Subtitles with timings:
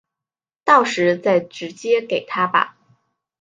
[0.65, 2.75] 到时再直接给他吧